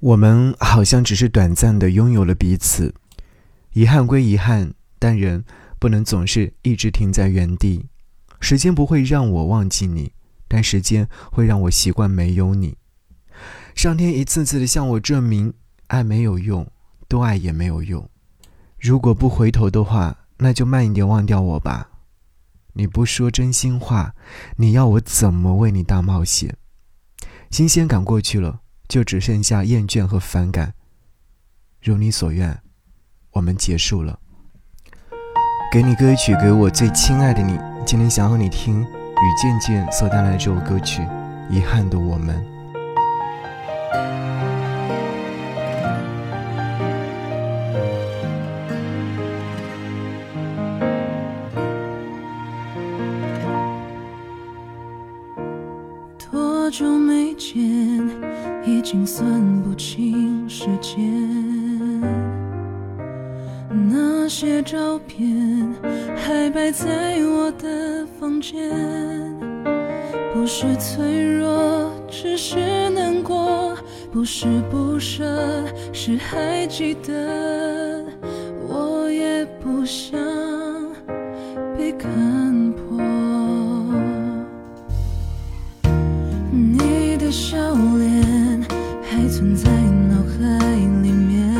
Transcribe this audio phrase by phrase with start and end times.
[0.00, 2.94] 我们好像只是短暂的拥有了彼此，
[3.72, 5.42] 遗憾归遗憾，但人
[5.78, 7.86] 不能总是一直停在原地。
[8.38, 10.12] 时间不会让我忘记你，
[10.46, 12.76] 但时间会让我习惯没有你。
[13.74, 15.54] 上天一次次的向我证明，
[15.86, 16.70] 爱没有用，
[17.08, 18.06] 多爱也没有用。
[18.78, 21.88] 如果不回头的话，那就慢一点忘掉我吧。
[22.74, 24.14] 你不说真心话，
[24.58, 26.54] 你要我怎么为你大冒险？
[27.50, 28.60] 新鲜感过去了。
[28.88, 30.74] 就只剩下厌倦和反感。
[31.82, 32.60] 如你所愿，
[33.32, 34.18] 我们结束了。
[35.72, 37.58] 给你歌曲，给我最亲爱的你。
[37.84, 38.86] 今天想和你听雨
[39.40, 41.02] 渐渐所带来的这首歌曲
[41.50, 42.44] 《遗憾的我们》。
[56.30, 58.35] 多久没见？
[58.66, 61.00] 已经算不清时间，
[63.70, 65.72] 那些照片
[66.16, 68.72] 还摆在我的房间。
[70.34, 73.74] 不是脆弱，只是难过；
[74.12, 75.24] 不是不舍，
[75.92, 78.04] 是还记得。
[78.68, 80.18] 我也不想
[81.78, 82.10] 被看
[82.72, 83.00] 破，
[86.50, 87.56] 你的笑
[89.36, 89.70] 存在
[90.08, 90.66] 脑海
[91.02, 91.54] 里面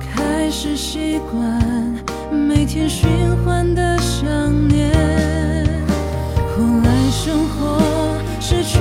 [0.00, 1.94] 开始习惯
[2.32, 3.10] 每天循
[3.44, 4.26] 环的想
[4.68, 4.90] 念。
[6.56, 7.78] 后来生活
[8.40, 8.78] 失去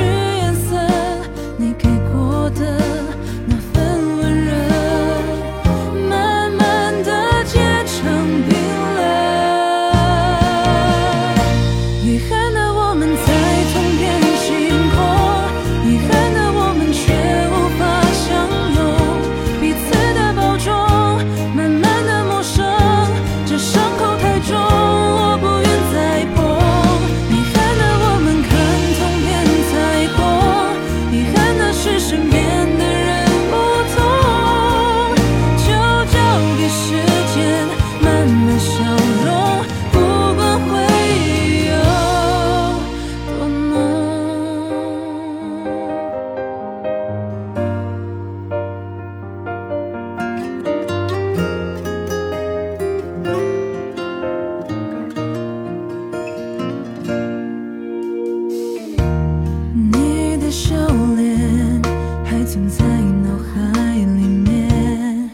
[62.51, 65.29] 存在脑海里面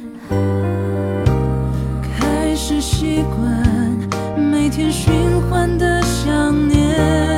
[2.15, 7.36] 开始习惯每天循环的想念。